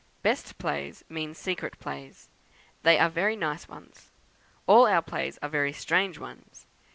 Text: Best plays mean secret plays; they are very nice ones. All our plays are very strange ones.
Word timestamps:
Best 0.23 0.57
plays 0.57 1.03
mean 1.09 1.35
secret 1.35 1.77
plays; 1.77 2.29
they 2.81 2.97
are 2.97 3.07
very 3.07 3.35
nice 3.35 3.67
ones. 3.69 4.09
All 4.65 4.87
our 4.87 5.03
plays 5.03 5.37
are 5.43 5.47
very 5.49 5.73
strange 5.73 6.17
ones. 6.17 6.65